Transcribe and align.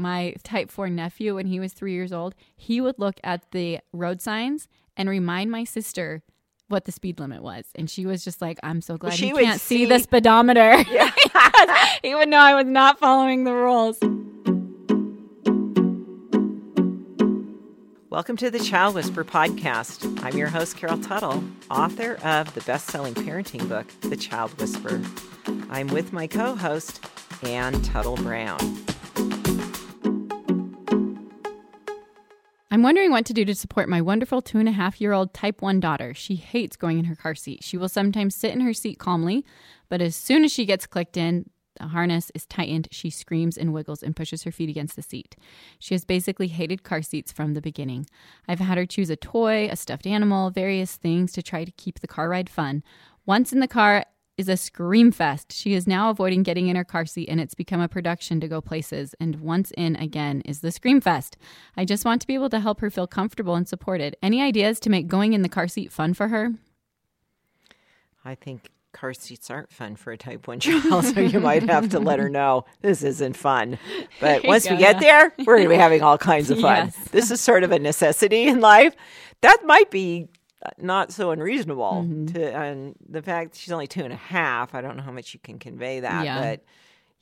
my 0.00 0.34
type 0.42 0.70
4 0.70 0.88
nephew, 0.90 1.34
when 1.36 1.46
he 1.46 1.60
was 1.60 1.72
three 1.72 1.92
years 1.92 2.12
old, 2.12 2.34
he 2.56 2.80
would 2.80 2.98
look 2.98 3.20
at 3.22 3.50
the 3.52 3.78
road 3.92 4.20
signs 4.20 4.66
and 4.96 5.08
remind 5.08 5.50
my 5.50 5.64
sister 5.64 6.22
what 6.68 6.84
the 6.84 6.92
speed 6.92 7.18
limit 7.20 7.42
was. 7.42 7.66
And 7.74 7.90
she 7.90 8.06
was 8.06 8.24
just 8.24 8.40
like, 8.40 8.58
I'm 8.62 8.80
so 8.80 8.96
glad 8.96 9.14
she 9.14 9.26
he 9.26 9.32
would 9.32 9.44
can't 9.44 9.60
see, 9.60 9.78
see- 9.78 9.84
the 9.86 9.98
speedometer. 9.98 10.76
Yeah. 10.90 11.10
he 12.02 12.14
would 12.14 12.28
know 12.28 12.38
I 12.38 12.54
was 12.54 12.66
not 12.66 12.98
following 12.98 13.44
the 13.44 13.52
rules. 13.54 13.98
Welcome 18.10 18.36
to 18.38 18.50
the 18.50 18.58
Child 18.58 18.96
Whisperer 18.96 19.24
podcast. 19.24 20.22
I'm 20.24 20.36
your 20.36 20.48
host, 20.48 20.76
Carol 20.76 20.98
Tuttle, 20.98 21.44
author 21.70 22.18
of 22.24 22.52
the 22.54 22.60
best 22.62 22.88
selling 22.88 23.14
parenting 23.14 23.68
book, 23.68 23.86
The 24.00 24.16
Child 24.16 24.58
Whisperer. 24.60 25.00
I'm 25.70 25.86
with 25.88 26.12
my 26.12 26.26
co 26.26 26.56
host, 26.56 27.04
Anne 27.42 27.80
Tuttle 27.82 28.16
Brown. 28.16 28.58
I'm 32.72 32.82
wondering 32.84 33.10
what 33.10 33.26
to 33.26 33.32
do 33.32 33.44
to 33.46 33.54
support 33.54 33.88
my 33.88 34.00
wonderful 34.00 34.40
two 34.40 34.58
and 34.58 34.68
a 34.68 34.72
half 34.72 35.00
year 35.00 35.12
old 35.12 35.34
type 35.34 35.60
1 35.60 35.80
daughter. 35.80 36.14
She 36.14 36.36
hates 36.36 36.76
going 36.76 37.00
in 37.00 37.06
her 37.06 37.16
car 37.16 37.34
seat. 37.34 37.64
She 37.64 37.76
will 37.76 37.88
sometimes 37.88 38.36
sit 38.36 38.52
in 38.52 38.60
her 38.60 38.72
seat 38.72 38.98
calmly, 38.98 39.44
but 39.88 40.00
as 40.00 40.14
soon 40.14 40.44
as 40.44 40.52
she 40.52 40.64
gets 40.64 40.86
clicked 40.86 41.16
in, 41.16 41.50
the 41.80 41.88
harness 41.88 42.30
is 42.32 42.46
tightened. 42.46 42.86
She 42.92 43.10
screams 43.10 43.58
and 43.58 43.72
wiggles 43.72 44.04
and 44.04 44.14
pushes 44.14 44.44
her 44.44 44.52
feet 44.52 44.70
against 44.70 44.94
the 44.94 45.02
seat. 45.02 45.34
She 45.80 45.94
has 45.94 46.04
basically 46.04 46.46
hated 46.46 46.84
car 46.84 47.02
seats 47.02 47.32
from 47.32 47.54
the 47.54 47.60
beginning. 47.60 48.06
I've 48.46 48.60
had 48.60 48.78
her 48.78 48.86
choose 48.86 49.10
a 49.10 49.16
toy, 49.16 49.68
a 49.68 49.74
stuffed 49.74 50.06
animal, 50.06 50.50
various 50.50 50.94
things 50.94 51.32
to 51.32 51.42
try 51.42 51.64
to 51.64 51.72
keep 51.72 51.98
the 51.98 52.06
car 52.06 52.28
ride 52.28 52.48
fun. 52.48 52.84
Once 53.26 53.52
in 53.52 53.58
the 53.58 53.68
car, 53.68 54.04
is 54.40 54.48
a 54.48 54.56
scream 54.56 55.12
fest. 55.12 55.52
She 55.52 55.74
is 55.74 55.86
now 55.86 56.08
avoiding 56.08 56.42
getting 56.42 56.68
in 56.68 56.74
her 56.74 56.82
car 56.82 57.04
seat 57.04 57.28
and 57.28 57.38
it's 57.38 57.54
become 57.54 57.80
a 57.80 57.88
production 57.88 58.40
to 58.40 58.48
go 58.48 58.62
places. 58.62 59.14
And 59.20 59.36
once 59.36 59.70
in 59.76 59.96
again 59.96 60.40
is 60.46 60.60
the 60.60 60.72
scream 60.72 61.00
fest. 61.00 61.36
I 61.76 61.84
just 61.84 62.06
want 62.06 62.22
to 62.22 62.26
be 62.26 62.34
able 62.34 62.48
to 62.50 62.58
help 62.58 62.80
her 62.80 62.90
feel 62.90 63.06
comfortable 63.06 63.54
and 63.54 63.68
supported. 63.68 64.16
Any 64.22 64.40
ideas 64.40 64.80
to 64.80 64.90
make 64.90 65.08
going 65.08 65.34
in 65.34 65.42
the 65.42 65.48
car 65.48 65.68
seat 65.68 65.92
fun 65.92 66.14
for 66.14 66.28
her? 66.28 66.54
I 68.24 68.34
think 68.34 68.70
car 68.92 69.12
seats 69.12 69.50
aren't 69.50 69.70
fun 69.70 69.94
for 69.94 70.10
a 70.10 70.16
type 70.16 70.48
1 70.48 70.60
child, 70.60 71.04
so 71.04 71.20
you 71.20 71.38
might 71.38 71.62
have 71.68 71.90
to 71.90 72.00
let 72.00 72.18
her 72.18 72.30
know 72.30 72.64
this 72.80 73.02
isn't 73.02 73.36
fun. 73.36 73.78
But 74.20 74.44
once 74.44 74.68
we 74.68 74.76
get 74.78 75.00
there, 75.00 75.34
we're 75.38 75.56
going 75.56 75.68
to 75.68 75.74
be 75.74 75.76
having 75.76 76.02
all 76.02 76.18
kinds 76.18 76.50
of 76.50 76.58
fun. 76.60 76.70
Yes. 76.96 77.08
This 77.10 77.30
is 77.30 77.40
sort 77.40 77.62
of 77.62 77.72
a 77.72 77.78
necessity 77.78 78.48
in 78.48 78.60
life. 78.60 78.96
That 79.42 79.58
might 79.64 79.90
be 79.90 80.28
not 80.78 81.12
so 81.12 81.30
unreasonable 81.30 82.04
Mm-hmm. 82.04 82.26
to 82.26 82.54
and 82.54 82.94
the 83.08 83.22
fact 83.22 83.56
she's 83.56 83.72
only 83.72 83.86
two 83.86 84.02
and 84.04 84.12
a 84.12 84.16
half 84.16 84.74
i 84.74 84.80
don't 84.80 84.96
know 84.96 85.02
how 85.02 85.12
much 85.12 85.32
you 85.34 85.40
can 85.40 85.58
convey 85.58 86.00
that 86.00 86.24
Yeah. 86.24 86.40
but 86.40 86.64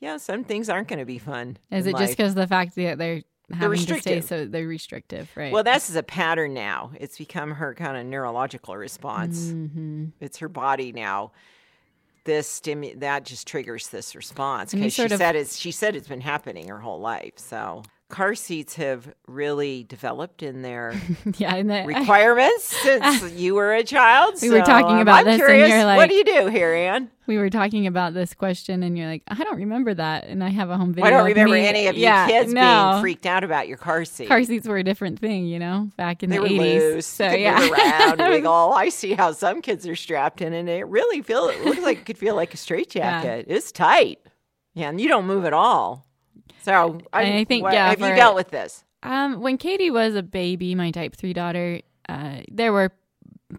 yeah 0.01 0.17
some 0.17 0.45
things 0.45 0.69
aren't 0.69 0.89
going 0.89 0.99
to 0.99 1.05
be 1.05 1.19
fun 1.19 1.57
Is 1.71 1.87
it 1.87 1.97
just 1.97 2.17
because 2.17 2.35
the 2.35 2.47
fact 2.47 2.75
that 2.77 2.99
they're 2.99 3.23
stay 3.57 3.67
restrictive. 3.67 4.25
so 4.25 4.45
they're 4.45 4.67
restrictive, 4.67 5.31
right? 5.37 5.53
well 5.53 5.63
this 5.65 5.89
is 5.89 5.97
a 5.97 6.03
pattern 6.03 6.53
now 6.53 6.91
it's 7.01 7.17
become 7.17 7.53
her 7.53 7.75
kind 7.75 7.97
of 7.97 8.05
neurological 8.07 8.77
response 8.77 9.47
Mm-hmm. 9.47 10.07
it's 10.21 10.39
her 10.39 10.49
body 10.49 10.93
now 10.93 11.33
this 12.25 12.61
stimu- 12.61 12.99
that 13.01 13.25
just 13.25 13.47
triggers 13.47 13.89
this 13.89 14.15
response 14.15 14.75
because 14.75 14.93
she 14.93 15.03
of- 15.05 15.13
said 15.13 15.35
it's 15.37 15.57
she 15.57 15.71
said 15.71 15.97
it's 15.97 16.09
been 16.09 16.21
happening 16.21 16.69
her 16.69 16.79
whole 16.81 17.01
life 17.01 17.35
so 17.37 17.83
car 18.09 18.35
seats 18.35 18.75
have 18.77 19.13
really 19.27 19.85
developed 19.85 20.43
in 20.43 20.63
their 20.63 20.95
yeah, 21.37 21.55
and 21.55 21.71
the, 21.71 21.85
requirements 21.85 22.65
since 22.83 23.33
you 23.33 23.55
were 23.55 23.75
a 23.75 23.85
child. 23.85 24.35
We 24.41 24.51
were 24.51 24.63
talking 24.63 25.01
about 25.01 25.21
I'm 25.21 25.25
this 25.27 25.35
and 25.35 25.43
curious, 25.43 25.69
you're 25.69 25.85
what 25.85 26.09
do 26.09 26.15
you 26.15 26.25
do 26.25 26.47
here, 26.47 26.73
Anne? 26.73 27.11
we 27.29 27.37
were 27.37 27.51
talking 27.51 27.87
about 27.87 28.15
this 28.15 28.33
question, 28.33 28.83
and 28.83 28.97
you're 28.97 29.07
like, 29.07 29.23
I 29.29 29.45
don't 29.45 29.59
remember 29.59 29.93
that, 29.93 30.25
and 30.25 30.43
I 30.43 30.49
have 30.49 30.71
a 30.71 30.79
home 30.79 30.95
video. 30.95 31.07
I 31.07 31.11
don't 31.11 31.27
remember 31.27 31.55
me- 31.55 31.67
any 31.67 31.87
of 31.87 31.97
you 31.97 32.03
yeah, 32.03 32.27
kids 32.27 32.53
no. 32.53 32.93
being 32.93 33.03
freaked 33.03 33.27
out 33.27 33.45
about 33.45 33.69
your 33.69 33.77
car 33.77 34.07
seat. 34.07 34.29
Car 34.29 34.43
seats 34.43 34.67
were 34.67 34.79
a 34.79 34.83
different 34.83 35.19
thing, 35.19 35.47
you 35.47 35.59
know, 35.59 35.91
back 35.99 36.23
in 36.23 36.31
they 36.31 36.37
the 36.37 36.43
were 36.43 36.49
80s. 36.49 36.95
loose. 36.95 37.07
So 37.07 37.25
you 37.27 37.31
could 37.31 37.41
yeah, 37.41 37.71
around. 37.71 38.21
and 38.21 38.33
they 38.33 38.41
go, 38.41 38.51
oh, 38.51 38.73
I 38.73 38.89
see 38.89 39.13
how 39.13 39.33
some 39.33 39.61
kids 39.61 39.87
are 39.87 39.95
strapped 39.95 40.41
in, 40.41 40.55
and 40.55 40.69
it 40.71 40.87
really 40.89 41.21
feel 41.21 41.49
it 41.49 41.63
looks 41.65 41.83
like 41.83 41.99
it 41.99 42.07
could 42.07 42.19
feel 42.19 42.35
like 42.35 42.55
a 42.55 42.57
straitjacket. 42.57 43.45
It's 43.49 43.71
tight. 43.71 44.21
Yeah, 44.75 44.89
and 44.89 45.01
you 45.01 45.09
don't 45.09 45.27
move 45.27 45.45
at 45.45 45.53
all. 45.53 46.08
So 46.63 47.01
I 47.13 47.45
think, 47.45 47.63
what- 47.63 47.75
yeah, 47.75 47.89
have 47.91 48.01
you 48.01 48.15
dealt 48.17 48.35
with 48.35 48.49
this? 48.51 48.85
Um, 49.03 49.41
when 49.41 49.59
Katie 49.59 49.91
was 49.91 50.15
a 50.15 50.23
baby, 50.23 50.75
my 50.75 50.91
type 50.91 51.15
three 51.15 51.33
daughter, 51.33 51.81
uh, 52.09 52.41
there 52.51 52.73
were 52.73 52.91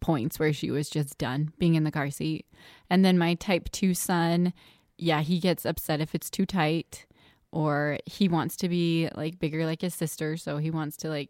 points 0.02 0.38
where 0.38 0.54
she 0.54 0.70
was 0.70 0.90
just 0.90 1.18
done 1.18 1.52
being 1.58 1.76
in 1.76 1.84
the 1.84 1.92
car 1.92 2.10
seat. 2.12 2.46
And 2.90 3.04
then 3.06 3.18
my 3.18 3.36
type 3.36 3.70
two 3.72 3.94
son, 3.94 4.54
yeah, 4.98 5.22
he 5.22 5.40
gets 5.40 5.66
upset 5.66 6.02
if 6.02 6.14
it's 6.14 6.30
too 6.30 6.46
tight 6.46 7.06
or 7.52 7.98
he 8.06 8.28
wants 8.28 8.56
to 8.58 8.70
be 8.70 9.10
like 9.16 9.40
bigger 9.40 9.66
like 9.66 9.82
his 9.82 9.96
sister. 9.96 10.36
So 10.38 10.58
he 10.58 10.70
wants 10.72 10.98
to 10.98 11.10
like 11.10 11.30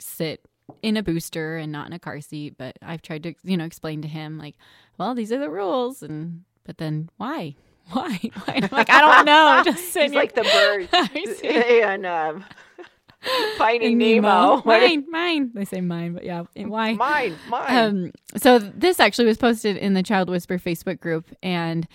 sit 0.00 0.44
in 0.82 0.96
a 0.96 1.02
booster 1.02 1.56
and 1.58 1.70
not 1.70 1.86
in 1.86 1.92
a 1.92 1.98
car 1.98 2.20
seat. 2.20 2.54
But 2.56 2.78
I've 2.82 3.02
tried 3.02 3.22
to, 3.24 3.34
you 3.44 3.56
know, 3.56 3.64
explain 3.64 4.00
to 4.02 4.08
him 4.08 4.38
like, 4.38 4.56
well, 4.98 5.14
these 5.14 5.30
are 5.32 5.38
the 5.38 5.50
rules. 5.50 6.02
And, 6.02 6.44
but 6.64 6.78
then 6.78 7.10
why? 7.18 7.56
Why? 7.92 8.18
Why? 8.44 8.60
I'm 8.62 8.68
like, 8.72 8.90
I 8.90 9.00
don't 9.00 9.24
know. 9.26 9.62
Just 9.64 9.82
He's 9.96 10.12
your- 10.12 10.20
like 10.20 10.34
the 10.34 10.42
bird 10.42 10.88
and 11.44 12.06
um, 12.06 12.44
Finding 13.58 13.92
in 13.92 13.98
Nemo. 13.98 14.60
What- 14.62 14.64
Mine, 14.80 15.04
mine. 15.10 15.50
They 15.54 15.64
say 15.64 15.80
mine, 15.80 16.14
but 16.14 16.24
yeah, 16.24 16.44
why? 16.56 16.94
Mine, 16.94 17.36
mine. 17.48 17.76
Um, 17.76 18.12
so 18.36 18.58
this 18.58 18.98
actually 18.98 19.26
was 19.26 19.36
posted 19.36 19.76
in 19.76 19.94
the 19.94 20.02
Child 20.02 20.30
Whisperer 20.30 20.58
Facebook 20.58 21.00
group, 21.00 21.26
and 21.42 21.86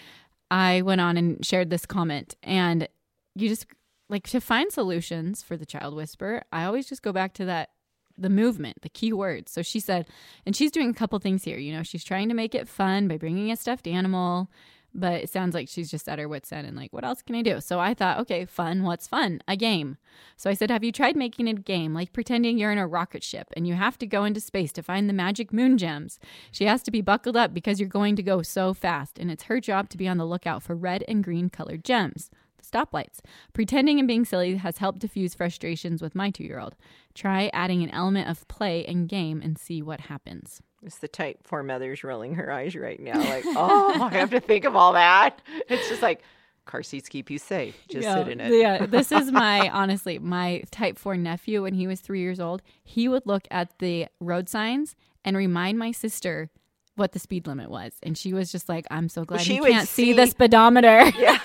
I 0.52 0.82
went 0.84 1.02
on 1.02 1.18
and 1.18 1.44
shared 1.44 1.70
this 1.72 1.86
comment. 1.88 2.36
And 2.44 2.88
you 3.36 3.50
just 3.50 3.66
like 4.08 4.28
to 4.30 4.40
find 4.40 4.72
solutions 4.72 5.42
for 5.42 5.58
the 5.58 5.66
Child 5.66 5.96
Whisperer. 5.96 6.44
I 6.52 6.66
always 6.66 6.88
just 6.88 7.02
go 7.02 7.12
back 7.12 7.34
to 7.36 7.46
that 7.46 7.70
the 8.18 8.30
movement, 8.30 8.82
the 8.82 8.90
key 8.90 9.12
words. 9.12 9.52
So 9.52 9.62
she 9.64 9.80
said, 9.80 10.08
and 10.46 10.56
she's 10.56 10.72
doing 10.72 10.90
a 10.90 10.94
couple 10.94 11.18
things 11.20 11.44
here. 11.44 11.58
You 11.58 11.74
know, 11.76 11.84
she's 11.84 12.04
trying 12.04 12.30
to 12.30 12.36
make 12.36 12.54
it 12.56 12.68
fun 12.70 13.08
by 13.08 13.18
bringing 13.18 13.52
a 13.52 13.56
stuffed 13.58 13.88
animal. 13.88 14.50
But 14.98 15.24
it 15.24 15.30
sounds 15.30 15.54
like 15.54 15.68
she's 15.68 15.92
just 15.92 16.08
at 16.08 16.20
her 16.20 16.30
wits' 16.30 16.54
end 16.54 16.66
and 16.66 16.78
like, 16.78 16.94
what 16.94 17.04
else 17.04 17.22
can 17.22 17.36
I 17.36 17.42
do? 17.42 17.60
So 17.60 17.82
I 17.82 17.94
thought, 17.94 18.18
okay, 18.20 18.46
fun. 18.46 18.84
What's 18.84 19.08
fun? 19.10 19.42
A 19.46 19.58
game. 19.58 19.98
So 20.38 20.50
I 20.50 20.54
said, 20.54 20.72
have 20.72 20.86
you 20.86 20.94
tried 20.94 21.18
making 21.18 21.50
a 21.50 21.54
game 21.54 21.94
like 21.94 22.14
pretending 22.14 22.58
you're 22.58 22.72
in 22.72 22.78
a 22.78 22.88
rocket 22.88 23.22
ship 23.22 23.50
and 23.58 23.68
you 23.68 23.74
have 23.74 23.98
to 23.98 24.08
go 24.08 24.24
into 24.24 24.40
space 24.40 24.72
to 24.72 24.82
find 24.82 25.10
the 25.10 25.14
magic 25.14 25.52
moon 25.52 25.78
gems? 25.78 26.18
She 26.50 26.64
has 26.64 26.82
to 26.84 26.92
be 26.92 27.02
buckled 27.02 27.36
up 27.36 27.54
because 27.54 27.78
you're 27.78 27.90
going 27.90 28.16
to 28.16 28.24
go 28.24 28.42
so 28.42 28.74
fast, 28.74 29.20
and 29.20 29.30
it's 29.30 29.44
her 29.44 29.60
job 29.60 29.90
to 29.90 29.98
be 29.98 30.08
on 30.08 30.18
the 30.18 30.26
lookout 30.26 30.64
for 30.64 30.76
red 30.78 31.04
and 31.10 31.22
green 31.22 31.50
colored 31.50 31.84
gems. 31.84 32.32
The 32.58 32.64
stoplights. 32.64 33.20
Pretending 33.52 34.00
and 34.00 34.08
being 34.08 34.24
silly 34.24 34.56
has 34.56 34.78
helped 34.78 35.00
diffuse 35.00 35.36
frustrations 35.36 36.02
with 36.02 36.16
my 36.16 36.30
two 36.30 36.46
year 36.46 36.60
old. 36.60 36.78
Try 37.14 37.50
adding 37.52 37.84
an 37.84 37.90
element 37.90 38.30
of 38.30 38.48
play 38.48 38.86
and 38.86 39.10
game 39.10 39.42
and 39.42 39.58
see 39.58 39.82
what 39.82 40.02
happens. 40.02 40.62
It's 40.86 41.00
the 41.00 41.08
type 41.08 41.40
four 41.44 41.64
mother's 41.64 42.04
rolling 42.04 42.36
her 42.36 42.52
eyes 42.52 42.76
right 42.76 43.00
now, 43.00 43.18
like, 43.20 43.44
oh, 43.48 44.04
I 44.04 44.10
have 44.10 44.30
to 44.30 44.40
think 44.40 44.66
of 44.66 44.76
all 44.76 44.94
that. 44.94 45.42
It's 45.68 45.90
just 45.90 46.02
like 46.02 46.22
car 46.66 46.84
seats 46.84 47.10
keep 47.10 47.30
you 47.30 47.40
safe. 47.40 47.76
Just 47.90 48.04
yeah, 48.04 48.16
sit 48.16 48.28
in 48.28 48.40
it. 48.40 48.52
Yeah, 48.54 48.86
this 48.86 49.12
is 49.12 49.32
my 49.32 49.70
honestly 49.70 50.20
my 50.20 50.64
type 50.72 50.98
four 51.00 51.16
nephew 51.16 51.64
when 51.64 51.74
he 51.74 51.88
was 51.88 52.02
three 52.02 52.22
years 52.22 52.40
old. 52.40 52.62
He 52.84 53.08
would 53.08 53.26
look 53.26 53.48
at 53.50 53.78
the 53.80 54.08
road 54.20 54.50
signs 54.50 54.96
and 55.24 55.36
remind 55.38 55.80
my 55.80 55.92
sister 55.92 56.50
what 56.96 57.12
the 57.12 57.20
speed 57.20 57.46
limit 57.46 57.70
was, 57.70 57.94
and 58.04 58.18
she 58.18 58.34
was 58.34 58.52
just 58.52 58.70
like, 58.70 58.86
"I'm 58.90 59.10
so 59.10 59.26
glad 59.26 59.42
she 59.42 59.56
he 59.56 59.62
can't 59.62 59.88
see, 59.88 60.14
the 60.14 60.28
speedometer." 60.28 61.12
Yeah. 61.18 61.38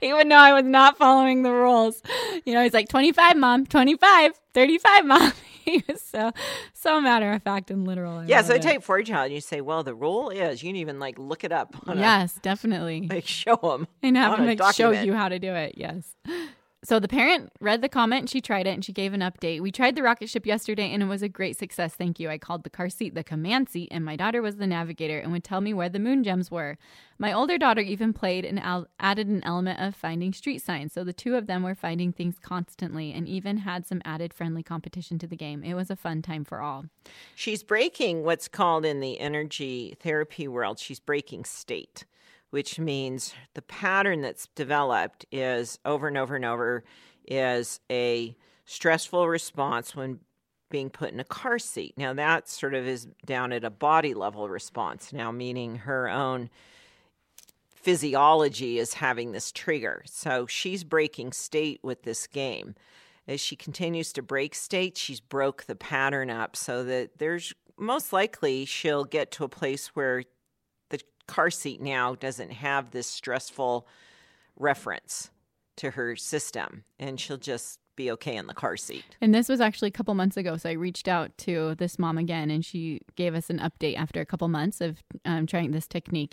he 0.00 0.12
would 0.12 0.26
know 0.26 0.36
I 0.36 0.52
was 0.52 0.64
not 0.64 0.98
following 0.98 1.42
the 1.42 1.52
rules. 1.52 2.02
You 2.44 2.54
know, 2.54 2.62
he's 2.62 2.74
like 2.74 2.88
25, 2.88 3.36
mom, 3.36 3.66
25, 3.66 4.32
35, 4.54 5.04
mom. 5.04 5.32
He 5.66 5.82
was 5.88 6.00
so 6.10 6.30
so 6.72 7.00
matter 7.00 7.32
of 7.32 7.42
fact 7.42 7.70
and 7.72 7.86
literal. 7.86 8.18
I 8.18 8.26
Yeah, 8.26 8.42
so 8.42 8.54
it. 8.54 8.62
type 8.62 8.82
four 8.84 9.02
child, 9.02 9.32
you 9.32 9.40
say, 9.40 9.60
well, 9.60 9.82
the 9.82 9.94
rule 9.94 10.30
is 10.30 10.62
you 10.62 10.68
can 10.68 10.76
even 10.76 11.00
like 11.00 11.18
look 11.18 11.42
it 11.42 11.50
up 11.52 11.74
on 11.88 11.98
yes, 11.98 12.34
definitely. 12.40 13.06
like 13.10 13.26
show 13.26 13.56
them. 13.56 13.88
and 14.02 14.16
have 14.16 14.38
a 14.38 14.42
like, 14.44 14.74
show 14.74 14.92
you 14.92 15.12
how 15.12 15.28
to 15.28 15.38
do 15.40 15.52
it. 15.52 15.74
Yes. 15.76 16.14
So 16.86 17.00
the 17.00 17.08
parent 17.08 17.50
read 17.58 17.82
the 17.82 17.88
comment 17.88 18.20
and 18.20 18.30
she 18.30 18.40
tried 18.40 18.68
it 18.68 18.70
and 18.70 18.84
she 18.84 18.92
gave 18.92 19.12
an 19.12 19.18
update. 19.18 19.60
We 19.60 19.72
tried 19.72 19.96
the 19.96 20.04
rocket 20.04 20.30
ship 20.30 20.46
yesterday 20.46 20.92
and 20.92 21.02
it 21.02 21.06
was 21.06 21.20
a 21.20 21.28
great 21.28 21.58
success. 21.58 21.96
Thank 21.96 22.20
you. 22.20 22.30
I 22.30 22.38
called 22.38 22.62
the 22.62 22.70
car 22.70 22.90
seat 22.90 23.16
the 23.16 23.24
command 23.24 23.68
seat 23.68 23.88
and 23.90 24.04
my 24.04 24.14
daughter 24.14 24.40
was 24.40 24.58
the 24.58 24.68
navigator 24.68 25.18
and 25.18 25.32
would 25.32 25.42
tell 25.42 25.60
me 25.60 25.74
where 25.74 25.88
the 25.88 25.98
moon 25.98 26.22
gems 26.22 26.48
were. 26.48 26.78
My 27.18 27.32
older 27.32 27.58
daughter 27.58 27.80
even 27.80 28.12
played 28.12 28.44
and 28.44 28.60
al- 28.60 28.86
added 29.00 29.26
an 29.26 29.42
element 29.42 29.80
of 29.80 29.96
finding 29.96 30.32
street 30.32 30.62
signs. 30.62 30.92
So 30.92 31.02
the 31.02 31.12
two 31.12 31.34
of 31.34 31.48
them 31.48 31.64
were 31.64 31.74
finding 31.74 32.12
things 32.12 32.36
constantly 32.40 33.12
and 33.12 33.26
even 33.26 33.56
had 33.56 33.84
some 33.84 34.00
added 34.04 34.32
friendly 34.32 34.62
competition 34.62 35.18
to 35.18 35.26
the 35.26 35.34
game. 35.34 35.64
It 35.64 35.74
was 35.74 35.90
a 35.90 35.96
fun 35.96 36.22
time 36.22 36.44
for 36.44 36.60
all. 36.60 36.84
She's 37.34 37.64
breaking 37.64 38.22
what's 38.22 38.46
called 38.46 38.84
in 38.84 39.00
the 39.00 39.18
energy 39.18 39.96
therapy 39.98 40.46
world, 40.46 40.78
she's 40.78 41.00
breaking 41.00 41.46
state, 41.46 42.04
which 42.56 42.78
means 42.78 43.34
the 43.52 43.60
pattern 43.60 44.22
that's 44.22 44.46
developed 44.54 45.26
is 45.30 45.78
over 45.84 46.08
and 46.08 46.16
over 46.16 46.36
and 46.36 46.44
over 46.46 46.84
is 47.28 47.80
a 47.92 48.34
stressful 48.64 49.28
response 49.28 49.94
when 49.94 50.20
being 50.70 50.88
put 50.88 51.12
in 51.12 51.20
a 51.20 51.24
car 51.24 51.58
seat. 51.58 51.92
Now 51.98 52.14
that 52.14 52.48
sort 52.48 52.72
of 52.72 52.86
is 52.86 53.08
down 53.26 53.52
at 53.52 53.62
a 53.62 53.68
body 53.68 54.14
level 54.14 54.48
response 54.48 55.12
now, 55.12 55.30
meaning 55.30 55.76
her 55.76 56.08
own 56.08 56.48
physiology 57.74 58.78
is 58.78 58.94
having 58.94 59.32
this 59.32 59.52
trigger. 59.52 60.02
So 60.06 60.46
she's 60.46 60.82
breaking 60.82 61.32
state 61.32 61.80
with 61.82 62.04
this 62.04 62.26
game. 62.26 62.74
as 63.28 63.38
she 63.38 63.54
continues 63.54 64.14
to 64.14 64.22
break 64.22 64.54
state, 64.54 64.96
she's 64.96 65.20
broke 65.20 65.64
the 65.64 65.76
pattern 65.76 66.30
up 66.30 66.56
so 66.56 66.84
that 66.84 67.18
there's 67.18 67.52
most 67.76 68.14
likely 68.14 68.64
she'll 68.64 69.04
get 69.04 69.30
to 69.32 69.44
a 69.44 69.48
place 69.50 69.88
where 69.88 70.22
car 71.26 71.50
seat 71.50 71.80
now 71.80 72.14
doesn't 72.14 72.52
have 72.52 72.90
this 72.90 73.06
stressful 73.06 73.86
reference 74.56 75.30
to 75.76 75.90
her 75.90 76.16
system 76.16 76.84
and 76.98 77.20
she'll 77.20 77.36
just 77.36 77.80
be 77.96 78.10
okay 78.10 78.36
in 78.36 78.46
the 78.46 78.54
car 78.54 78.76
seat. 78.76 79.04
And 79.20 79.34
this 79.34 79.48
was 79.48 79.60
actually 79.60 79.88
a 79.88 79.92
couple 79.92 80.14
months 80.14 80.36
ago. 80.36 80.56
So 80.56 80.68
I 80.68 80.72
reached 80.72 81.08
out 81.08 81.36
to 81.38 81.74
this 81.76 81.98
mom 81.98 82.18
again 82.18 82.50
and 82.50 82.64
she 82.64 83.00
gave 83.16 83.34
us 83.34 83.50
an 83.50 83.58
update 83.58 83.96
after 83.96 84.20
a 84.20 84.26
couple 84.26 84.48
months 84.48 84.80
of 84.80 85.02
um, 85.24 85.46
trying 85.46 85.70
this 85.70 85.86
technique. 85.86 86.32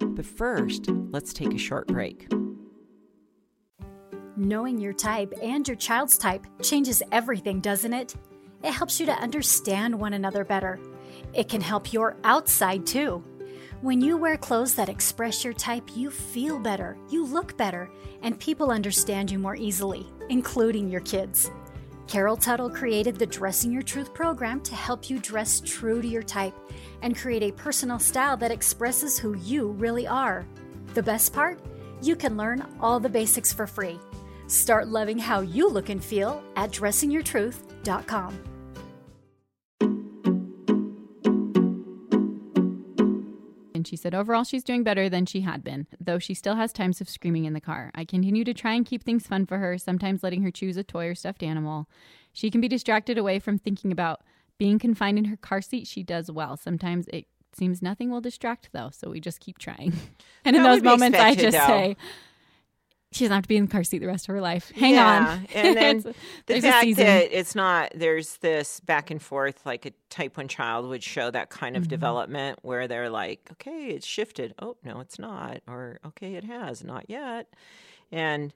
But 0.00 0.26
first, 0.26 0.88
let's 0.88 1.32
take 1.32 1.54
a 1.54 1.58
short 1.58 1.86
break. 1.88 2.28
Knowing 4.36 4.78
your 4.78 4.92
type 4.92 5.32
and 5.40 5.66
your 5.66 5.76
child's 5.76 6.18
type 6.18 6.44
changes 6.60 7.02
everything, 7.12 7.60
doesn't 7.60 7.92
it? 7.92 8.16
It 8.64 8.72
helps 8.72 8.98
you 8.98 9.06
to 9.06 9.12
understand 9.12 9.94
one 9.98 10.12
another 10.12 10.44
better. 10.44 10.80
It 11.34 11.48
can 11.48 11.60
help 11.60 11.92
your 11.92 12.16
outside 12.24 12.86
too. 12.86 13.22
When 13.84 14.00
you 14.00 14.16
wear 14.16 14.38
clothes 14.38 14.74
that 14.76 14.88
express 14.88 15.44
your 15.44 15.52
type, 15.52 15.90
you 15.94 16.10
feel 16.10 16.58
better, 16.58 16.96
you 17.10 17.22
look 17.26 17.54
better, 17.58 17.90
and 18.22 18.40
people 18.40 18.70
understand 18.70 19.30
you 19.30 19.38
more 19.38 19.56
easily, 19.56 20.06
including 20.30 20.88
your 20.88 21.02
kids. 21.02 21.50
Carol 22.06 22.38
Tuttle 22.38 22.70
created 22.70 23.16
the 23.16 23.26
Dressing 23.26 23.70
Your 23.70 23.82
Truth 23.82 24.14
program 24.14 24.62
to 24.62 24.74
help 24.74 25.10
you 25.10 25.18
dress 25.18 25.60
true 25.60 26.00
to 26.00 26.08
your 26.08 26.22
type 26.22 26.54
and 27.02 27.14
create 27.14 27.42
a 27.42 27.52
personal 27.52 27.98
style 27.98 28.38
that 28.38 28.50
expresses 28.50 29.18
who 29.18 29.36
you 29.36 29.72
really 29.72 30.06
are. 30.06 30.46
The 30.94 31.02
best 31.02 31.34
part? 31.34 31.60
You 32.00 32.16
can 32.16 32.38
learn 32.38 32.66
all 32.80 32.98
the 32.98 33.10
basics 33.10 33.52
for 33.52 33.66
free. 33.66 34.00
Start 34.46 34.88
loving 34.88 35.18
how 35.18 35.42
you 35.42 35.68
look 35.68 35.90
and 35.90 36.02
feel 36.02 36.42
at 36.56 36.70
dressingyourtruth.com. 36.70 38.53
she 43.94 43.98
said, 43.98 44.12
overall, 44.12 44.42
she's 44.42 44.64
doing 44.64 44.82
better 44.82 45.08
than 45.08 45.24
she 45.24 45.42
had 45.42 45.62
been, 45.62 45.86
though 46.00 46.18
she 46.18 46.34
still 46.34 46.56
has 46.56 46.72
times 46.72 47.00
of 47.00 47.08
screaming 47.08 47.44
in 47.44 47.52
the 47.52 47.60
car. 47.60 47.92
I 47.94 48.04
continue 48.04 48.42
to 48.42 48.52
try 48.52 48.72
and 48.72 48.84
keep 48.84 49.04
things 49.04 49.24
fun 49.24 49.46
for 49.46 49.58
her, 49.58 49.78
sometimes 49.78 50.24
letting 50.24 50.42
her 50.42 50.50
choose 50.50 50.76
a 50.76 50.82
toy 50.82 51.06
or 51.06 51.14
stuffed 51.14 51.44
animal. 51.44 51.88
She 52.32 52.50
can 52.50 52.60
be 52.60 52.66
distracted 52.66 53.16
away 53.18 53.38
from 53.38 53.56
thinking 53.56 53.92
about 53.92 54.22
being 54.58 54.80
confined 54.80 55.18
in 55.18 55.26
her 55.26 55.36
car 55.36 55.62
seat. 55.62 55.86
She 55.86 56.02
does 56.02 56.28
well. 56.28 56.56
Sometimes 56.56 57.06
it 57.12 57.28
seems 57.52 57.82
nothing 57.82 58.10
will 58.10 58.20
distract, 58.20 58.70
though, 58.72 58.90
so 58.92 59.10
we 59.10 59.20
just 59.20 59.38
keep 59.38 59.58
trying. 59.58 59.92
and 60.44 60.56
in 60.56 60.64
those 60.64 60.82
moments, 60.82 61.16
I 61.16 61.36
just 61.36 61.56
though. 61.56 61.66
say, 61.68 61.96
she 63.14 63.24
doesn't 63.24 63.34
have 63.34 63.42
to 63.42 63.48
be 63.48 63.56
in 63.56 63.66
the 63.66 63.70
car 63.70 63.84
seat 63.84 63.98
the 64.00 64.06
rest 64.08 64.28
of 64.28 64.34
her 64.34 64.40
life. 64.40 64.72
Hang 64.72 64.94
yeah. 64.94 65.38
on. 65.38 65.46
And 65.54 65.76
then 66.04 66.14
the 66.46 66.60
fact 66.60 66.96
that 66.96 67.28
it's 67.32 67.54
not, 67.54 67.92
there's 67.94 68.38
this 68.38 68.80
back 68.80 69.10
and 69.10 69.22
forth, 69.22 69.64
like 69.64 69.86
a 69.86 69.92
type 70.10 70.36
1 70.36 70.48
child 70.48 70.88
would 70.88 71.02
show 71.02 71.30
that 71.30 71.50
kind 71.50 71.76
of 71.76 71.84
Mm-hmm. 71.84 71.90
development 71.90 72.58
where 72.62 72.88
they're 72.88 73.10
like, 73.10 73.48
okay, 73.52 73.88
it's 73.88 74.06
shifted. 74.06 74.54
Oh, 74.60 74.76
no, 74.82 75.00
it's 75.00 75.18
not. 75.18 75.60
Or, 75.68 76.00
okay, 76.06 76.34
it 76.34 76.44
has. 76.44 76.82
Not 76.82 77.08
yet. 77.08 77.46
And 78.10 78.52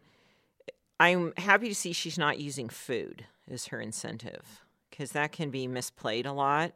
I'm 0.98 1.32
happy 1.36 1.68
to 1.68 1.74
see 1.74 1.92
she's 1.92 2.18
not 2.18 2.38
using 2.40 2.68
food 2.68 3.26
as 3.50 3.66
her 3.66 3.80
incentive 3.80 4.64
because 4.90 5.12
that 5.12 5.30
can 5.32 5.50
be 5.50 5.68
misplayed 5.68 6.26
a 6.26 6.32
lot. 6.32 6.72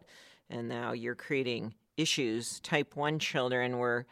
And 0.48 0.68
now 0.68 0.92
you're 0.92 1.14
creating 1.14 1.74
issues, 1.96 2.60
type 2.60 2.94
1 2.96 3.18
children, 3.18 3.78
where 3.78 4.06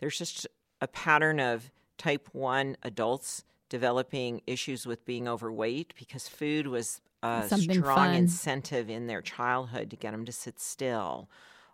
there's 0.00 0.18
just 0.18 0.46
a 0.80 0.88
pattern 0.88 1.38
of 1.38 1.70
type 1.98 2.28
1 2.32 2.76
adults 2.82 3.44
developing 3.68 4.40
issues 4.46 4.86
with 4.86 5.04
being 5.04 5.26
overweight 5.28 5.94
because 5.98 6.28
food 6.28 6.66
was 6.66 7.00
a 7.22 7.46
Something 7.48 7.80
strong 7.80 7.96
fun. 7.96 8.14
incentive 8.14 8.90
in 8.90 9.06
their 9.06 9.22
childhood 9.22 9.90
to 9.90 9.96
get 9.96 10.12
them 10.12 10.24
to 10.24 10.32
sit 10.32 10.60
still 10.60 11.28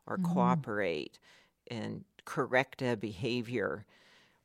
or 0.06 0.16
Mm-hmm. 0.16 0.32
cooperate 0.32 1.18
and 1.70 2.04
correct 2.24 2.80
a 2.82 2.96
behavior 2.96 3.84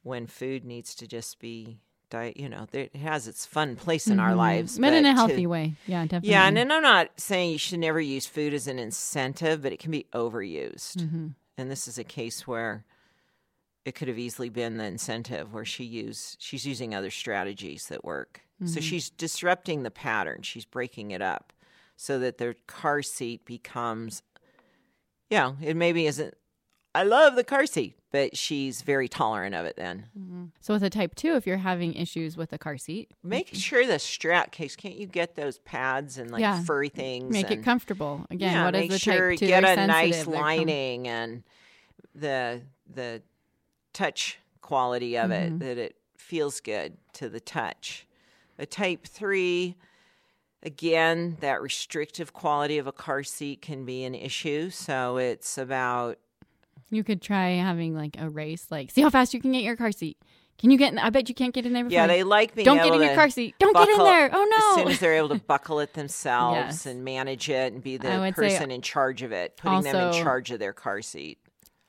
when 0.04 0.27
food 0.27 0.63
needs 0.66 0.95
to 0.95 1.07
just 1.07 1.39
be 1.39 1.77
di- 2.10 2.33
you 2.36 2.48
know 2.50 2.68
it 2.72 2.95
has 2.95 3.27
its 3.27 3.45
fun 3.45 3.75
place 3.75 4.07
in 4.07 4.19
our 4.19 4.31
Mhm. 4.31 4.38
lives 4.38 4.80
but, 4.80 4.94
in 4.94 5.06
a 5.06 5.10
to- 5.10 5.16
healthy 5.16 5.48
way. 5.48 5.74
Yeah, 5.88 6.04
definitely. 6.04 6.30
yeah, 6.30 6.48
and, 6.48 6.57
and 6.57 6.72
I'm 6.74 6.83
not 6.83 7.19
saying 7.19 7.51
you 7.51 7.57
should 7.57 7.80
never 7.80 8.00
use 8.01 8.25
food 8.25 8.54
as 8.54 8.68
an 8.68 8.80
incentive, 8.80 9.62
but 9.62 9.72
it 9.72 9.80
can 9.80 9.92
be 9.92 10.06
overused. 10.13 10.98
Mhm. 10.98 11.33
And 11.57 11.72
this 11.72 11.88
is 11.88 11.98
a 11.98 12.04
case 12.04 12.45
where 12.48 12.83
it 13.85 13.93
could 13.93 14.07
have 14.07 14.17
easily 14.17 14.49
been 14.49 14.77
the 14.77 14.83
incentive 14.83 15.53
where 15.53 15.63
she 15.65 15.83
use 15.83 16.35
she's 16.39 16.65
using 16.65 16.93
other 16.93 17.11
strategies 17.11 17.87
that 17.87 18.03
work. 18.03 18.41
So 18.59 18.65
mm-hmm. 18.65 18.79
she's 18.79 19.09
disrupting 19.09 19.83
the 19.83 19.91
pattern. 19.91 20.41
She's 20.41 20.63
breaking 20.65 21.11
it 21.11 21.21
up 21.21 21.51
so 21.97 22.19
that 22.19 22.37
their 22.37 22.55
car 22.67 23.01
seat 23.01 23.45
becomes 23.45 24.21
yeah, 25.29 25.53
it 25.61 25.75
maybe 25.75 26.07
isn't 26.07 26.33
I 26.95 27.03
love 27.03 27.35
the 27.35 27.43
car 27.43 27.65
seat, 27.65 27.99
but 28.11 28.37
she's 28.37 28.81
very 28.81 29.09
tolerant 29.09 29.53
of 29.53 29.65
it 29.65 29.75
then. 29.75 30.05
Mm-hmm. 30.17 30.45
So 30.61 30.73
with 30.73 30.83
a 30.83 30.89
type 30.89 31.13
two, 31.15 31.35
if 31.35 31.45
you're 31.45 31.57
having 31.57 31.93
issues 31.93 32.38
with 32.38 32.53
a 32.53 32.57
car 32.57 32.77
seat, 32.77 33.11
Make 33.21 33.49
sure 33.53 33.85
the 33.85 33.99
strap 33.99 34.51
case 34.51 34.77
can't 34.77 34.95
you 34.95 35.05
get 35.05 35.35
those 35.35 35.59
pads 35.59 36.17
and 36.17 36.31
like 36.31 36.39
Yeah. 36.39 36.63
furry 36.63 36.89
things 36.89 37.33
make 37.33 37.51
it 37.51 37.63
comfortable. 37.63 38.25
Again, 38.31 38.53
yeah, 38.53 38.65
what 38.65 38.75
is 38.75 38.81
make 38.83 38.91
the 38.91 38.99
sure 38.99 39.31
type 39.31 39.39
two? 39.39 39.47
get 39.47 39.65
a 39.65 39.85
nice. 39.85 40.15
They're 40.15 40.23
com- 40.25 40.33
lining 40.33 41.07
and 41.09 41.43
the 42.15 42.61
the 42.91 43.21
touch 43.95 44.38
quality 44.62 45.18
of 45.18 45.31
Mm-hmm. 45.31 45.56
it 45.56 45.59
that 45.59 45.77
it 45.80 45.95
feels 46.18 46.59
good 46.59 46.97
to 47.13 47.30
the 47.30 47.39
touch. 47.39 48.06
A 48.59 48.65
type 48.65 49.06
three, 49.07 49.75
again, 50.63 51.38
that 51.42 51.62
restrictive 51.62 52.33
quality 52.33 52.77
of 52.77 52.88
a 52.88 52.92
car 52.92 53.24
seat 53.24 53.62
can 53.62 53.86
be 53.86 54.03
an 54.03 54.15
issue. 54.15 54.69
So 54.69 55.18
it's 55.18 55.57
about 55.57 56.18
You 56.89 57.03
could 57.03 57.21
try 57.21 57.51
having 57.51 57.95
like 57.95 58.15
a 58.19 58.30
race, 58.30 58.68
like 58.69 58.92
see 58.92 59.01
how 59.01 59.09
fast 59.09 59.33
you 59.33 59.42
can 59.42 59.51
get 59.51 59.63
your 59.63 59.75
car 59.75 59.92
seat. 59.92 60.18
Can 60.57 60.71
you 60.71 60.77
get? 60.77 60.94
In, 60.94 61.00
I 61.00 61.09
bet 61.09 61.27
you 61.27 61.36
can't 61.36 61.53
get 61.53 61.65
in 61.65 61.74
there. 61.74 61.83
Before 61.83 61.94
yeah, 61.94 62.07
they 62.07 62.24
like 62.24 62.56
being 62.56 62.63
don't 62.63 62.77
get 62.77 62.94
in 62.94 63.01
your 63.01 63.13
car 63.13 63.30
seat. 63.30 63.56
Don't 63.59 63.75
get 63.75 63.89
in 63.89 63.98
there. 63.98 64.30
Oh 64.31 64.48
no! 64.50 64.69
As 64.69 64.75
soon 64.75 64.88
as 64.94 65.00
they're 65.01 65.15
able 65.15 65.27
to 65.30 65.36
buckle 65.39 65.81
it 65.81 65.94
themselves 65.94 66.56
Yes. 66.68 66.86
and 66.86 67.03
manage 67.03 67.50
it 67.50 67.74
and 67.74 67.83
be 67.83 67.98
the 67.98 68.31
person 68.33 68.71
in 68.71 68.81
charge 68.81 69.21
of 69.21 69.33
it, 69.33 69.57
putting 69.57 69.81
them 69.81 69.95
in 70.13 70.24
charge 70.24 70.51
of 70.51 70.59
their 70.59 70.71
car 70.71 71.01
seat. 71.01 71.39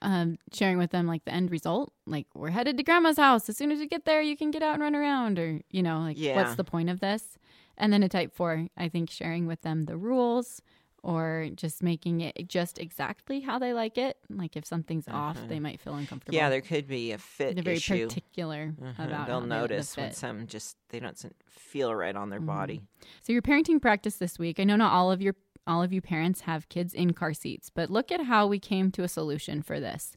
Um, 0.02 0.38
sharing 0.52 0.78
with 0.78 0.90
them 0.90 1.06
like 1.06 1.24
the 1.24 1.32
end 1.32 1.50
result, 1.50 1.92
like 2.06 2.26
we're 2.34 2.50
headed 2.50 2.76
to 2.76 2.82
grandma's 2.82 3.16
house. 3.16 3.48
As 3.48 3.56
soon 3.56 3.72
as 3.72 3.78
we 3.78 3.86
get 3.86 4.04
there, 4.04 4.20
you 4.22 4.36
can 4.36 4.50
get 4.50 4.62
out 4.62 4.74
and 4.74 4.82
run 4.82 4.94
around, 4.94 5.38
or 5.38 5.60
you 5.70 5.82
know, 5.82 6.00
like 6.00 6.16
Yeah. 6.18 6.36
what's 6.36 6.54
the 6.56 6.64
point 6.64 6.90
of 6.90 7.00
this? 7.00 7.38
And 7.78 7.92
then 7.92 8.02
a 8.02 8.08
type 8.08 8.34
four, 8.34 8.68
I 8.76 8.88
think 8.88 9.10
sharing 9.10 9.46
with 9.46 9.62
them 9.62 9.82
the 9.84 9.96
rules 9.96 10.62
or 11.02 11.48
just 11.54 11.82
making 11.84 12.20
it 12.20 12.48
just 12.48 12.78
exactly 12.78 13.40
how 13.40 13.58
they 13.58 13.72
like 13.72 13.96
it. 13.96 14.16
Like 14.28 14.56
if 14.56 14.64
something's 14.66 15.06
off, 15.08 15.38
they 15.48 15.60
might 15.60 15.78
feel 15.80 15.94
uncomfortable. 15.94 16.36
Uh-huh. 16.36 16.46
Yeah, 16.46 16.50
there 16.50 16.60
could 16.62 16.88
be 16.88 17.12
a 17.12 17.18
fit 17.18 17.54
They're 17.54 17.62
very 17.62 17.76
issue. 17.76 18.08
particular 18.08 18.74
Mhm, 18.80 18.98
about 18.98 19.26
They'll 19.26 19.34
how 19.36 19.40
they- 19.40 19.48
the 19.48 19.54
notice 19.60 19.96
when 19.96 20.12
some 20.12 20.46
just 20.46 20.76
they 20.88 20.98
don't 20.98 21.16
feel 21.48 21.94
right 21.94 22.16
on 22.16 22.30
their 22.30 22.40
Mm-hmm. 22.40 22.46
body. 22.46 22.82
So 23.22 23.32
your 23.32 23.42
parenting 23.42 23.80
practice 23.80 24.16
this 24.16 24.38
week. 24.38 24.58
I 24.58 24.64
know 24.64 24.76
not 24.76 24.92
all 24.92 25.12
of 25.12 25.22
your 25.22 25.36
all 25.66 25.82
of 25.82 25.92
you 25.92 26.00
parents 26.00 26.42
have 26.42 26.68
kids 26.68 26.94
in 26.94 27.12
car 27.12 27.34
seats, 27.34 27.70
but 27.70 27.90
look 27.90 28.10
at 28.12 28.22
how 28.22 28.46
we 28.46 28.58
came 28.58 28.90
to 28.92 29.02
a 29.02 29.08
solution 29.08 29.62
for 29.62 29.80
this 29.80 30.16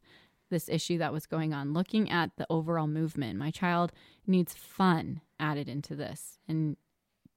this 0.52 0.68
issue 0.68 0.98
that 0.98 1.14
was 1.14 1.28
going 1.28 1.54
on. 1.54 1.74
Looking 1.74 2.10
at 2.10 2.32
the 2.38 2.48
overall 2.50 2.88
movement. 2.88 3.38
My 3.38 3.52
child 3.52 3.92
needs 4.26 4.56
fun 4.56 5.22
added 5.40 5.70
into 5.70 5.96
this 5.96 6.40
and 6.48 6.76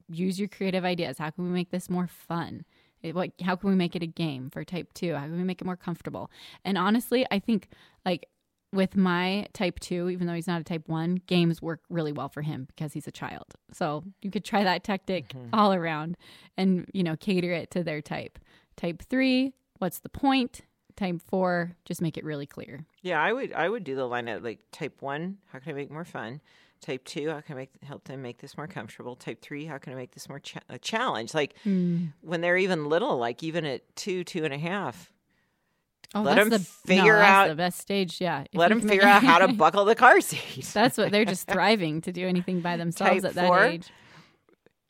use 0.08 0.38
your 0.38 0.48
creative 0.48 0.82
ideas. 0.84 1.18
How 1.18 1.28
can 1.28 1.44
we 1.44 1.50
make 1.50 1.70
this 1.70 1.90
more 1.90 2.06
fun? 2.06 2.64
It- 3.02 3.14
What 3.14 3.32
how 3.42 3.54
can 3.56 3.68
we 3.68 3.76
make 3.76 3.94
it 3.94 4.02
a 4.02 4.06
game 4.06 4.48
for 4.48 4.64
type 4.64 4.94
2? 4.94 5.14
How 5.14 5.22
can 5.26 5.36
we 5.36 5.44
make 5.44 5.60
it 5.60 5.66
more 5.66 5.76
comfortable? 5.76 6.30
And 6.64 6.78
honestly, 6.78 7.26
I 7.30 7.38
think 7.38 7.68
like 8.06 8.28
with 8.72 8.96
my 8.96 9.46
type 9.52 9.78
2 9.80 10.08
even 10.08 10.26
though 10.26 10.34
he's 10.34 10.46
not 10.46 10.60
a 10.60 10.64
type 10.64 10.88
1 10.88 11.22
games 11.26 11.60
work 11.60 11.80
really 11.90 12.12
well 12.12 12.28
for 12.28 12.42
him 12.42 12.66
because 12.74 12.92
he's 12.92 13.06
a 13.06 13.12
child 13.12 13.54
so 13.72 14.02
you 14.22 14.30
could 14.30 14.44
try 14.44 14.64
that 14.64 14.84
tactic 14.84 15.28
mm-hmm. 15.28 15.48
all 15.52 15.72
around 15.72 16.16
and 16.56 16.86
you 16.92 17.02
know 17.02 17.16
cater 17.16 17.52
it 17.52 17.70
to 17.70 17.82
their 17.82 18.00
type 18.00 18.38
type 18.76 19.02
3 19.08 19.52
what's 19.78 19.98
the 19.98 20.08
point 20.08 20.62
type 20.96 21.20
4 21.28 21.72
just 21.84 22.00
make 22.00 22.16
it 22.16 22.24
really 22.24 22.46
clear 22.46 22.86
Yeah, 23.02 23.20
I 23.20 23.32
would 23.32 23.52
I 23.52 23.68
would 23.68 23.84
do 23.84 23.96
the 23.96 24.06
line 24.06 24.28
of 24.28 24.42
like 24.42 24.60
type 24.70 25.02
one, 25.02 25.38
how 25.52 25.58
can 25.58 25.72
I 25.72 25.74
make 25.74 25.90
more 25.90 26.04
fun? 26.04 26.40
Type 26.80 27.04
two, 27.04 27.30
how 27.30 27.40
can 27.40 27.54
I 27.54 27.58
make 27.58 27.70
help 27.82 28.04
them 28.04 28.22
make 28.22 28.38
this 28.38 28.56
more 28.56 28.66
comfortable? 28.66 29.14
Type 29.14 29.40
three, 29.40 29.66
how 29.66 29.78
can 29.78 29.92
I 29.92 29.96
make 29.96 30.12
this 30.12 30.28
more 30.28 30.40
cha- 30.40 30.60
a 30.68 30.78
challenge? 30.78 31.34
Like 31.34 31.54
hmm. 31.62 32.06
when 32.22 32.40
they're 32.40 32.56
even 32.56 32.88
little, 32.88 33.18
like 33.18 33.42
even 33.42 33.64
at 33.64 33.94
two, 33.94 34.24
two 34.24 34.44
and 34.44 34.54
a 34.54 34.58
half, 34.58 35.11
oh 36.14 36.22
Let 36.22 36.34
that's 36.36 36.40
'em 36.46 36.50
the 36.50 36.58
figure 36.58 37.18
no, 37.18 37.22
out- 37.24 37.48
the 37.48 37.54
best 37.54 37.80
stage 37.80 38.20
yeah 38.20 38.44
If 38.52 38.58
let 38.58 38.68
them 38.68 38.80
figure 38.80 39.04
out 39.06 39.22
how 39.22 39.38
to 39.38 39.52
buckle 39.52 39.84
the 39.84 39.94
car 39.94 40.20
seat. 40.20 40.64
that's 40.72 40.98
what 40.98 41.10
they're 41.12 41.24
just 41.24 41.48
thriving 41.50 42.00
to 42.02 42.12
do 42.12 42.26
anything 42.26 42.60
by 42.60 42.76
themselves 42.76 43.22
Type 43.22 43.30
at 43.30 43.34
that 43.36 43.46
four? 43.46 43.64
age 43.64 43.90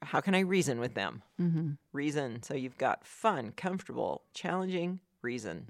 how 0.05 0.21
can 0.21 0.35
I 0.35 0.41
reason 0.41 0.81
with 0.81 0.95
them? 0.95 1.23
hmm 1.39 1.71
Reason. 1.93 2.43
So 2.43 2.55
you've 2.55 2.77
got 2.77 3.05
fun, 3.07 3.53
comfortable, 3.57 4.23
challenging, 4.35 4.99
reason. 5.23 5.69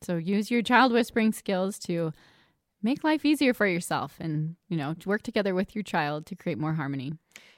So 0.00 0.16
use 0.16 0.50
your 0.50 0.62
child 0.62 0.90
whispering 0.92 1.32
skills 1.32 1.78
to 1.80 2.12
make 2.82 3.04
life 3.04 3.26
easier 3.26 3.52
for 3.52 3.66
yourself 3.66 4.16
and, 4.20 4.56
you 4.68 4.76
know, 4.78 4.94
work 5.04 5.20
together 5.22 5.54
with 5.54 5.74
your 5.74 5.82
child 5.82 6.24
to 6.26 6.34
create 6.34 6.56
more 6.56 6.72
harmony. 6.74 7.12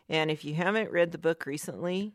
And 0.08 0.32
if 0.32 0.44
you 0.44 0.54
haven't 0.54 0.90
read 0.90 1.12
the 1.12 1.18
book 1.18 1.46
recently, 1.46 2.12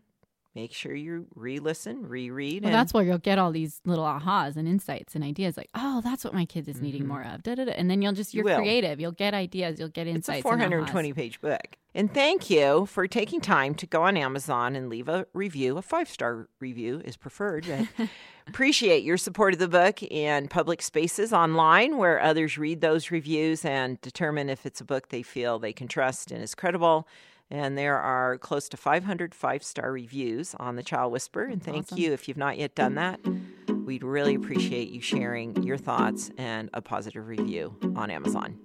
make 0.57 0.73
sure 0.73 0.95
you 0.95 1.27
re-listen, 1.35 2.07
reread. 2.07 2.63
Well, 2.63 2.69
and 2.69 2.75
that's 2.75 2.91
where 2.91 3.03
you'll 3.03 3.19
get 3.19 3.37
all 3.37 3.51
these 3.51 3.79
little 3.85 4.05
ahas 4.05 4.55
and 4.55 4.67
insights 4.67 5.13
and 5.13 5.23
ideas 5.23 5.55
like, 5.55 5.69
oh, 5.75 6.01
that's 6.03 6.23
what 6.23 6.33
my 6.33 6.45
kid 6.45 6.67
is 6.67 6.81
needing 6.81 7.01
mm-hmm. 7.01 7.09
more 7.09 7.23
of. 7.23 7.43
Da, 7.43 7.53
da, 7.53 7.65
da. 7.65 7.73
And 7.73 7.91
then 7.91 8.01
you'll 8.01 8.13
just, 8.13 8.33
You 8.33 8.39
you're 8.39 8.45
will. 8.45 8.57
creative. 8.57 8.99
You'll 8.99 9.11
get 9.11 9.35
ideas. 9.35 9.79
You'll 9.79 9.89
get 9.89 10.07
insights. 10.07 10.39
It's 10.39 10.45
a 10.45 10.49
420 10.49 11.13
page 11.13 11.39
book. 11.41 11.77
And 11.93 12.11
thank 12.11 12.49
you 12.49 12.87
for 12.87 13.07
taking 13.07 13.39
time 13.39 13.75
to 13.75 13.85
go 13.85 14.01
on 14.01 14.17
Amazon 14.17 14.75
and 14.75 14.89
leave 14.89 15.07
a 15.07 15.27
review. 15.33 15.77
A 15.77 15.83
five 15.83 16.09
star 16.09 16.47
review 16.59 17.03
is 17.05 17.17
preferred. 17.17 17.67
But 17.67 18.09
appreciate 18.47 19.03
your 19.03 19.17
support 19.17 19.53
of 19.53 19.59
the 19.59 19.67
book 19.67 20.01
in 20.01 20.47
public 20.47 20.81
spaces 20.81 21.31
online 21.31 21.97
where 21.97 22.19
others 22.19 22.57
read 22.57 22.81
those 22.81 23.11
reviews 23.11 23.63
and 23.63 24.01
determine 24.01 24.49
if 24.49 24.65
it's 24.65 24.81
a 24.81 24.85
book 24.85 25.09
they 25.09 25.21
feel 25.21 25.59
they 25.59 25.73
can 25.73 25.87
trust 25.87 26.31
and 26.31 26.43
is 26.43 26.55
credible. 26.55 27.07
And 27.49 27.77
there 27.77 27.97
are 27.97 28.37
close 28.37 28.67
to 28.69 28.77
500 28.77 29.33
five 29.33 29.63
star 29.63 29.91
reviews 29.91 30.55
on 30.59 30.75
The 30.75 30.83
Child 30.83 31.13
Whisperer. 31.13 31.45
And 31.45 31.63
thank 31.63 31.85
awesome. 31.85 31.97
you 31.97 32.11
if 32.11 32.27
you've 32.27 32.37
not 32.37 32.57
yet 32.57 32.75
done 32.75 32.95
mm-hmm. 32.95 33.67
that. 33.67 33.73
We'd 33.85 34.03
really 34.03 34.35
appreciate 34.35 34.89
you 34.89 34.99
sharing 34.99 35.63
your 35.63 35.77
thoughts 35.77 36.29
and 36.37 36.69
a 36.73 36.81
positive 36.81 37.25
review 37.25 37.75
on 37.95 38.11
Amazon. 38.11 38.59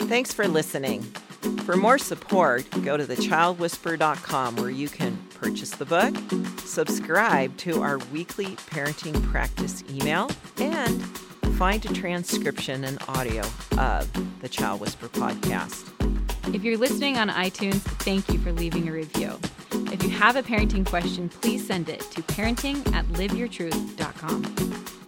Thanks 0.00 0.32
for 0.32 0.48
listening. 0.48 1.02
For 1.64 1.76
more 1.76 1.98
support, 1.98 2.66
go 2.82 2.96
to 2.96 3.04
thechildwhisperer.com 3.04 4.56
where 4.56 4.70
you 4.70 4.88
can 4.88 5.16
purchase 5.34 5.70
the 5.70 5.84
book, 5.84 6.14
subscribe 6.58 7.56
to 7.58 7.82
our 7.82 7.98
weekly 8.12 8.56
parenting 8.70 9.22
practice 9.30 9.84
email, 9.90 10.30
and 10.58 11.02
find 11.62 11.86
a 11.86 11.92
transcription 11.94 12.82
and 12.82 12.98
audio 13.06 13.40
of 13.78 14.40
the 14.40 14.48
Child 14.48 14.80
Whisperer 14.80 15.08
podcast. 15.10 15.86
If 16.52 16.64
you're 16.64 16.76
listening 16.76 17.18
on 17.18 17.28
iTunes, 17.28 17.76
thank 18.02 18.28
you 18.30 18.40
for 18.40 18.50
leaving 18.50 18.88
a 18.88 18.92
review. 18.92 19.38
If 19.92 20.02
you 20.02 20.10
have 20.10 20.34
a 20.34 20.42
parenting 20.42 20.84
question, 20.84 21.28
please 21.28 21.64
send 21.64 21.88
it 21.88 22.00
to 22.00 22.22
parenting 22.22 22.84
at 22.92 23.04
liveyourtruth.com. 23.10 25.01